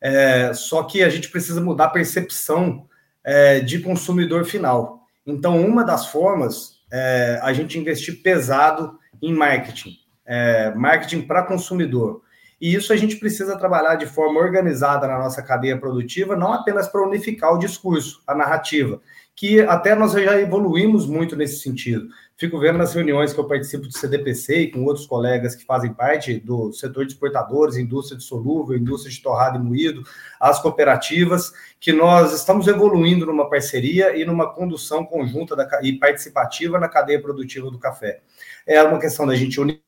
É, 0.00 0.52
só 0.52 0.82
que 0.82 1.02
a 1.02 1.08
gente 1.08 1.30
precisa 1.30 1.60
mudar 1.60 1.86
a 1.86 1.90
percepção 1.90 2.86
é, 3.24 3.60
de 3.60 3.80
consumidor 3.80 4.44
final. 4.44 4.97
Então, 5.28 5.60
uma 5.60 5.84
das 5.84 6.06
formas 6.06 6.80
é 6.90 7.38
a 7.42 7.52
gente 7.52 7.78
investir 7.78 8.22
pesado 8.22 8.98
em 9.20 9.34
marketing, 9.34 9.94
é, 10.24 10.74
marketing 10.74 11.20
para 11.20 11.42
consumidor. 11.42 12.22
E 12.58 12.74
isso 12.74 12.94
a 12.94 12.96
gente 12.96 13.16
precisa 13.16 13.58
trabalhar 13.58 13.96
de 13.96 14.06
forma 14.06 14.40
organizada 14.40 15.06
na 15.06 15.18
nossa 15.18 15.42
cadeia 15.42 15.78
produtiva, 15.78 16.34
não 16.34 16.54
apenas 16.54 16.88
para 16.88 17.06
unificar 17.06 17.52
o 17.52 17.58
discurso, 17.58 18.22
a 18.26 18.34
narrativa, 18.34 19.02
que 19.36 19.60
até 19.60 19.94
nós 19.94 20.12
já 20.12 20.40
evoluímos 20.40 21.06
muito 21.06 21.36
nesse 21.36 21.60
sentido. 21.60 22.08
Fico 22.38 22.56
vendo 22.60 22.78
nas 22.78 22.94
reuniões 22.94 23.32
que 23.32 23.40
eu 23.40 23.48
participo 23.48 23.88
do 23.88 23.98
CDPC 23.98 24.60
e 24.60 24.70
com 24.70 24.84
outros 24.84 25.06
colegas 25.06 25.56
que 25.56 25.64
fazem 25.64 25.92
parte 25.92 26.38
do 26.38 26.72
setor 26.72 27.04
de 27.04 27.12
exportadores, 27.12 27.76
indústria 27.76 28.16
de 28.16 28.22
solúvel, 28.22 28.76
indústria 28.78 29.12
de 29.12 29.20
torrado 29.20 29.58
e 29.58 29.62
moído, 29.62 30.04
as 30.38 30.62
cooperativas, 30.62 31.52
que 31.80 31.92
nós 31.92 32.32
estamos 32.32 32.68
evoluindo 32.68 33.26
numa 33.26 33.50
parceria 33.50 34.16
e 34.16 34.24
numa 34.24 34.54
condução 34.54 35.04
conjunta 35.04 35.56
da, 35.56 35.68
e 35.82 35.98
participativa 35.98 36.78
na 36.78 36.88
cadeia 36.88 37.20
produtiva 37.20 37.72
do 37.72 37.78
café. 37.78 38.22
É 38.64 38.80
uma 38.84 39.00
questão 39.00 39.26
da 39.26 39.34
gente 39.34 39.60
unir 39.60 39.82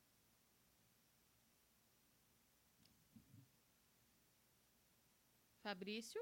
Fabrício? 5.63 6.21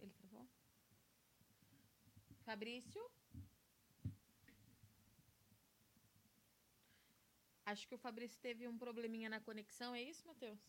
Ele 0.00 0.12
travou? 0.12 0.48
Fabrício? 2.48 3.02
Acho 7.70 7.84
que 7.88 7.96
o 7.96 8.02
Fabrício 8.06 8.38
teve 8.40 8.68
um 8.68 8.78
probleminha 8.78 9.28
na 9.28 9.40
conexão, 9.40 9.92
é 9.94 10.02
isso, 10.10 10.24
Matheus? 10.30 10.60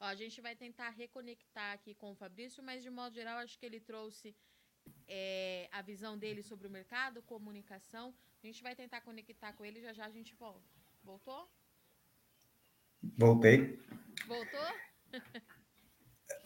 Ó, 0.00 0.04
a 0.04 0.16
gente 0.20 0.40
vai 0.46 0.54
tentar 0.64 0.90
reconectar 0.90 1.70
aqui 1.76 1.94
com 1.94 2.10
o 2.10 2.16
Fabrício, 2.22 2.62
mas 2.68 2.82
de 2.82 2.90
modo 2.90 3.14
geral, 3.14 3.38
acho 3.38 3.56
que 3.60 3.66
ele 3.70 3.80
trouxe 3.90 4.34
é, 5.06 5.68
a 5.70 5.82
visão 5.82 6.18
dele 6.18 6.42
sobre 6.42 6.66
o 6.66 6.70
mercado, 6.78 7.22
comunicação. 7.22 8.12
A 8.42 8.46
gente 8.46 8.60
vai 8.66 8.74
tentar 8.74 9.00
conectar 9.02 9.52
com 9.52 9.64
ele, 9.64 9.80
já 9.80 9.92
já 9.92 10.06
a 10.06 10.14
gente 10.18 10.34
volta. 10.34 10.68
Voltou? 11.04 11.48
Voltei. 13.24 13.60
Voltou? 14.26 14.67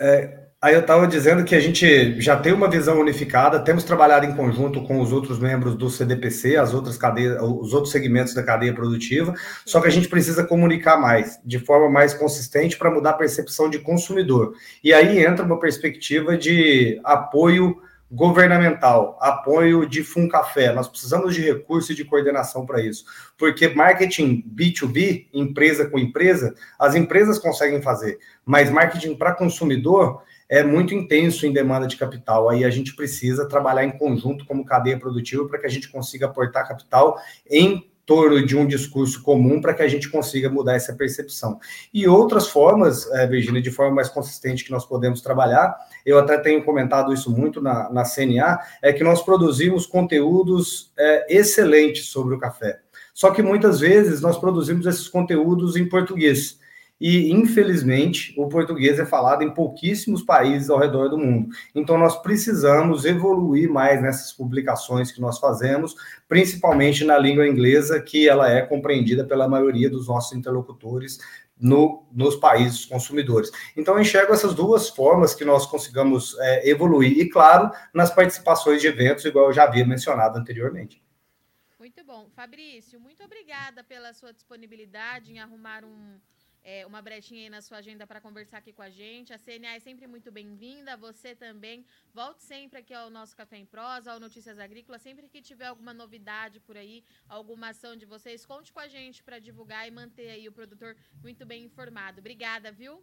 É, 0.01 0.39
aí 0.61 0.75
eu 0.75 0.81
estava 0.81 1.07
dizendo 1.07 1.45
que 1.45 1.55
a 1.55 1.61
gente 1.61 2.21
já 2.21 2.37
tem 2.37 2.53
uma 2.53 2.69
visão 2.69 3.01
unificada, 3.01 3.61
temos 3.61 3.85
trabalhado 3.85 4.27
em 4.27 4.35
conjunto 4.35 4.83
com 4.85 5.01
os 5.01 5.13
outros 5.13 5.39
membros 5.39 5.75
do 5.75 5.91
CDPC, 5.91 6.57
as 6.57 6.75
outras 6.75 6.97
cadeias, 6.97 7.41
os 7.43 7.73
outros 7.73 7.93
segmentos 7.93 8.35
da 8.35 8.43
cadeia 8.43 8.75
produtiva, 8.75 9.35
só 9.67 9.81
que 9.81 9.89
a 9.89 9.91
gente 9.91 10.09
precisa 10.09 10.45
comunicar 10.45 10.97
mais, 10.97 11.41
de 11.45 11.59
forma 11.59 11.91
mais 11.91 12.15
consistente, 12.15 12.77
para 12.77 12.91
mudar 12.91 13.11
a 13.11 13.15
percepção 13.15 13.69
de 13.71 13.79
consumidor. 13.79 14.55
E 14.83 14.93
aí 14.93 15.25
entra 15.25 15.45
uma 15.45 15.59
perspectiva 15.59 16.37
de 16.37 17.01
apoio 17.05 17.81
governamental, 18.13 19.17
apoio 19.23 19.89
de 19.89 20.05
Funcafé. 20.05 20.71
Nós 20.71 20.87
precisamos 20.87 21.35
de 21.35 21.41
recurso 21.41 21.93
e 21.93 21.95
de 21.95 22.05
coordenação 22.05 22.67
para 22.67 22.83
isso, 22.83 23.07
porque 23.39 23.69
marketing 23.69 24.45
B2B, 24.55 25.29
empresa 25.33 25.89
com 25.89 25.99
empresa, 25.99 26.55
as 26.79 26.95
empresas 26.95 27.39
conseguem 27.39 27.81
fazer, 27.81 28.19
mas 28.45 28.71
marketing 28.71 29.17
para 29.17 29.35
consumidor 29.35 30.23
é 30.47 30.63
muito 30.63 30.93
intenso 30.93 31.47
em 31.47 31.53
demanda 31.53 31.87
de 31.87 31.97
capital. 31.97 32.51
Aí 32.51 32.63
a 32.63 32.69
gente 32.69 32.95
precisa 32.95 33.49
trabalhar 33.49 33.85
em 33.85 33.97
conjunto 33.97 34.45
como 34.45 34.67
cadeia 34.67 34.99
produtiva 34.99 35.49
para 35.49 35.59
que 35.59 35.67
a 35.67 35.71
gente 35.71 35.89
consiga 35.89 36.27
aportar 36.27 36.69
capital 36.69 37.19
em 37.51 37.91
torno 38.13 38.45
de 38.45 38.55
um 38.55 38.67
discurso 38.67 39.23
comum 39.23 39.59
para 39.59 39.73
que 39.73 39.81
a 39.81 39.89
gente 39.89 40.11
consiga 40.11 40.51
mudar 40.51 40.75
essa 40.75 40.93
percepção. 40.93 41.59
E 41.95 42.07
outras 42.07 42.47
formas, 42.47 43.11
é, 43.13 43.27
Virginia, 43.27 43.63
de 43.63 43.71
forma 43.71 43.95
mais 43.95 44.11
consistente 44.11 44.65
que 44.65 44.71
nós 44.71 44.85
podemos 44.85 45.23
trabalhar, 45.23 45.75
eu 46.05 46.19
até 46.19 46.37
tenho 46.37 46.63
comentado 46.63 47.11
isso 47.15 47.31
muito 47.31 47.63
na, 47.63 47.91
na 47.91 48.05
CNA, 48.05 48.61
é 48.83 48.93
que 48.93 49.03
nós 49.03 49.23
produzimos 49.23 49.87
conteúdos 49.87 50.93
é, 50.99 51.39
excelentes 51.39 52.11
sobre 52.11 52.35
o 52.35 52.39
café. 52.39 52.81
Só 53.15 53.31
que 53.31 53.43
muitas 53.43 53.81
vezes 53.81 54.21
nós 54.21 54.37
produzimos 54.37 54.85
esses 54.85 55.09
conteúdos 55.09 55.75
em 55.75 55.89
português 55.89 56.61
e, 57.03 57.33
infelizmente, 57.33 58.33
o 58.39 58.47
português 58.47 58.97
é 58.97 59.05
falado 59.05 59.43
em 59.43 59.53
pouquíssimos 59.53 60.23
países 60.23 60.71
ao 60.71 60.79
redor 60.79 61.09
do 61.09 61.19
mundo. 61.19 61.49
Então, 61.75 61.99
nós 61.99 62.23
precisamos 62.23 63.05
evoluir 63.05 63.69
mais 63.69 64.01
nessas 64.01 64.33
publicações 64.33 65.11
que 65.11 65.21
nós 65.21 65.41
fazemos, 65.41 65.97
principalmente 66.29 67.05
na 67.05 67.19
língua 67.19 67.49
inglesa, 67.49 68.01
que 68.01 68.29
ela 68.29 68.49
é 68.49 68.63
compreendida 68.63 69.25
pela 69.25 69.49
maioria 69.49 69.91
dos 69.91 70.07
nossos 70.07 70.39
interlocutores 70.39 71.19
no, 71.59 72.07
nos 72.13 72.37
países 72.37 72.85
consumidores. 72.85 73.51
Então, 73.77 73.95
eu 73.95 74.01
enxergo 74.01 74.33
essas 74.33 74.55
duas 74.55 74.89
formas 74.89 75.35
que 75.35 75.45
nós 75.45 75.67
consigamos 75.67 76.39
é, 76.39 76.71
evoluir, 76.71 77.19
e, 77.19 77.29
claro, 77.29 77.69
nas 77.93 78.15
participações 78.15 78.81
de 78.81 78.87
eventos, 78.87 79.25
igual 79.25 79.47
eu 79.47 79.53
já 79.53 79.65
havia 79.65 79.85
mencionado 79.85 80.39
anteriormente. 80.39 81.03
Muito 81.81 82.05
bom. 82.05 82.29
Fabrício, 82.37 83.01
muito 83.01 83.25
obrigada 83.25 83.83
pela 83.83 84.13
sua 84.13 84.33
disponibilidade 84.33 85.33
em 85.33 85.41
arrumar 85.41 85.85
um 85.85 86.21
é, 86.65 86.87
uma 86.87 87.03
brechinha 87.03 87.43
aí 87.43 87.51
na 87.51 87.61
sua 87.61 87.79
agenda 87.79 88.07
para 88.07 88.21
conversar 88.21 88.59
aqui 88.59 88.73
com 88.73 88.83
a 88.83 88.91
gente. 88.91 89.33
A 89.33 89.39
CNA 89.39 89.77
é 89.77 89.81
sempre 89.81 90.07
muito 90.07 90.31
bem-vinda, 90.31 90.97
você 90.97 91.35
também. 91.35 91.85
Volte 92.15 92.43
sempre 92.43 92.79
aqui 92.79 92.95
ao 92.95 93.11
nosso 93.11 93.37
Café 93.37 93.57
em 93.57 93.67
Prosa, 93.67 94.13
ao 94.13 94.21
Notícias 94.21 94.59
Agrícolas. 94.59 95.03
Sempre 95.03 95.29
que 95.29 95.43
tiver 95.43 95.67
alguma 95.67 95.93
novidade 95.93 96.61
por 96.61 96.77
aí, 96.77 97.05
alguma 97.29 97.71
ação 97.71 97.97
de 97.97 98.07
vocês, 98.07 98.47
conte 98.47 98.73
com 98.73 98.81
a 98.81 98.89
gente 98.89 99.23
para 99.23 99.39
divulgar 99.39 99.87
e 99.89 99.91
manter 99.91 100.31
aí 100.31 100.49
o 100.49 100.53
produtor 100.53 100.97
muito 101.23 101.45
bem 101.45 101.65
informado. 101.65 102.21
Obrigada, 102.21 102.71
viu? 102.71 103.03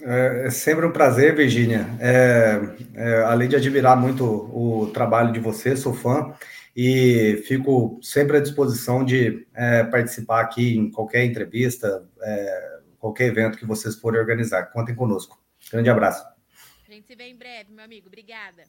É, 0.00 0.46
é 0.46 0.50
sempre 0.50 0.86
um 0.86 0.92
prazer, 0.92 1.36
Virginia. 1.36 1.86
É, 2.00 2.58
é, 2.94 3.22
além 3.24 3.48
de 3.48 3.56
admirar 3.56 3.96
muito 3.96 4.24
o 4.24 4.90
trabalho 4.92 5.32
de 5.32 5.40
você, 5.40 5.76
sou 5.76 5.92
fã 5.92 6.34
e 6.74 7.42
fico 7.46 7.98
sempre 8.02 8.38
à 8.38 8.40
disposição 8.40 9.04
de 9.04 9.46
é, 9.54 9.84
participar 9.84 10.40
aqui 10.40 10.76
em 10.76 10.90
qualquer 10.90 11.24
entrevista, 11.24 12.08
é, 12.22 12.80
qualquer 12.98 13.26
evento 13.26 13.58
que 13.58 13.66
vocês 13.66 13.94
forem 13.96 14.20
organizar. 14.20 14.66
Contem 14.72 14.94
conosco. 14.94 15.42
Grande 15.70 15.90
abraço. 15.90 16.24
A 16.88 16.92
gente 16.92 17.06
se 17.06 17.14
vê 17.14 17.24
em 17.24 17.36
breve, 17.36 17.72
meu 17.72 17.84
amigo. 17.84 18.08
Obrigada. 18.08 18.64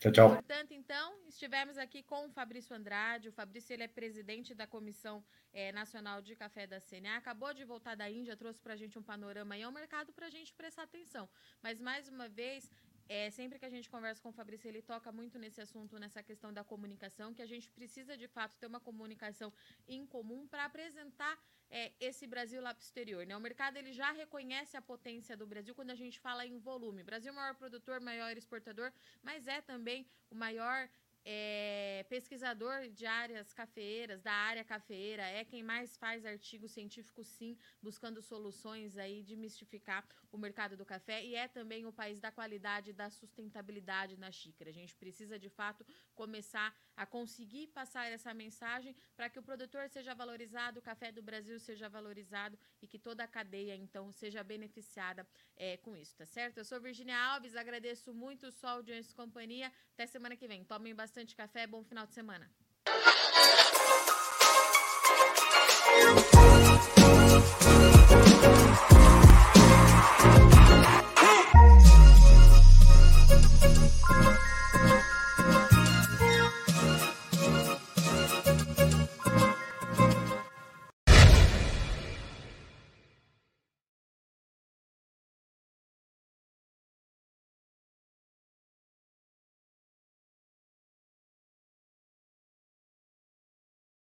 Tchau, 0.00 0.12
tchau. 0.12 0.30
Portanto, 0.30 0.72
então, 0.72 1.14
estivemos 1.26 1.76
aqui 1.76 2.04
com 2.04 2.26
o 2.26 2.30
Fabrício 2.30 2.74
Andrade. 2.74 3.28
O 3.28 3.32
Fabrício 3.32 3.72
ele 3.72 3.82
é 3.82 3.88
presidente 3.88 4.54
da 4.54 4.64
Comissão 4.64 5.24
é, 5.52 5.72
Nacional 5.72 6.22
de 6.22 6.36
Café 6.36 6.68
da 6.68 6.80
CNA. 6.80 7.16
Acabou 7.16 7.52
de 7.52 7.64
voltar 7.64 7.96
da 7.96 8.08
Índia, 8.08 8.36
trouxe 8.36 8.60
para 8.60 8.74
a 8.74 8.76
gente 8.76 8.96
um 8.96 9.02
panorama 9.02 9.56
e 9.56 9.62
é 9.62 9.68
um 9.68 9.72
mercado 9.72 10.12
para 10.12 10.26
a 10.26 10.30
gente 10.30 10.54
prestar 10.54 10.84
atenção. 10.84 11.28
Mas, 11.60 11.80
mais 11.80 12.08
uma 12.08 12.28
vez, 12.28 12.70
é, 13.08 13.30
sempre 13.30 13.58
que 13.58 13.64
a 13.64 13.70
gente 13.70 13.88
conversa 13.88 14.20
com 14.22 14.28
o 14.28 14.32
Fabrício, 14.32 14.68
ele 14.68 14.82
toca 14.82 15.10
muito 15.10 15.38
nesse 15.38 15.60
assunto, 15.60 15.98
nessa 15.98 16.22
questão 16.22 16.52
da 16.52 16.62
comunicação, 16.62 17.32
que 17.32 17.40
a 17.40 17.46
gente 17.46 17.70
precisa 17.70 18.16
de 18.16 18.28
fato 18.28 18.56
ter 18.58 18.66
uma 18.66 18.80
comunicação 18.80 19.52
em 19.86 20.04
comum 20.06 20.46
para 20.46 20.64
apresentar 20.66 21.38
é, 21.70 21.92
esse 22.00 22.26
Brasil 22.26 22.60
lá 22.60 22.74
para 22.74 22.82
o 22.82 22.84
exterior. 22.84 23.26
Né? 23.26 23.36
O 23.36 23.40
mercado 23.40 23.76
ele 23.76 23.92
já 23.92 24.10
reconhece 24.12 24.76
a 24.76 24.82
potência 24.82 25.36
do 25.36 25.46
Brasil 25.46 25.74
quando 25.74 25.90
a 25.90 25.94
gente 25.94 26.20
fala 26.20 26.44
em 26.44 26.58
volume. 26.58 27.02
O 27.02 27.04
Brasil 27.04 27.30
é 27.30 27.32
o 27.32 27.36
maior 27.36 27.54
produtor, 27.54 28.00
maior 28.00 28.36
exportador, 28.36 28.92
mas 29.22 29.46
é 29.46 29.60
também 29.60 30.06
o 30.30 30.34
maior 30.34 30.88
é 31.30 32.06
pesquisador 32.08 32.88
de 32.88 33.04
áreas 33.04 33.52
cafeeiras, 33.52 34.22
da 34.22 34.32
área 34.32 34.64
cafeeira, 34.64 35.22
é 35.22 35.44
quem 35.44 35.62
mais 35.62 35.94
faz 35.98 36.24
artigos 36.24 36.70
científicos, 36.72 37.26
sim, 37.26 37.58
buscando 37.82 38.22
soluções 38.22 38.96
aí 38.96 39.22
de 39.22 39.36
mistificar 39.36 40.08
o 40.32 40.38
mercado 40.38 40.74
do 40.74 40.86
café 40.86 41.22
e 41.22 41.34
é 41.34 41.46
também 41.46 41.84
o 41.84 41.92
país 41.92 42.18
da 42.18 42.32
qualidade 42.32 42.90
e 42.90 42.92
da 42.94 43.10
sustentabilidade 43.10 44.16
na 44.16 44.30
xícara. 44.30 44.70
A 44.70 44.72
gente 44.72 44.94
precisa, 44.96 45.38
de 45.38 45.50
fato, 45.50 45.84
começar 46.14 46.74
a 46.96 47.04
conseguir 47.04 47.66
passar 47.68 48.06
essa 48.06 48.32
mensagem 48.32 48.96
para 49.14 49.28
que 49.28 49.38
o 49.38 49.42
produtor 49.42 49.88
seja 49.90 50.14
valorizado, 50.14 50.78
o 50.78 50.82
café 50.82 51.12
do 51.12 51.22
Brasil 51.22 51.60
seja 51.60 51.90
valorizado 51.90 52.58
e 52.80 52.86
que 52.86 52.98
toda 52.98 53.22
a 53.24 53.28
cadeia, 53.28 53.76
então, 53.76 54.10
seja 54.12 54.42
beneficiada 54.42 55.28
é, 55.56 55.76
com 55.76 55.94
isso, 55.94 56.16
tá 56.16 56.24
certo? 56.24 56.58
Eu 56.58 56.64
sou 56.64 56.80
Virginia 56.80 57.18
Alves, 57.18 57.54
agradeço 57.54 58.14
muito 58.14 58.50
sua 58.50 58.70
audiência 58.70 59.12
e 59.12 59.14
companhia. 59.14 59.70
Até 59.92 60.06
semana 60.06 60.36
que 60.36 60.46
vem. 60.46 60.64
Tomem 60.64 60.94
bastante 60.94 61.17
bastante 61.18 61.34
café. 61.34 61.66
Bom 61.66 61.84
final 61.84 62.06
de 62.06 62.14
semana. 62.14 62.48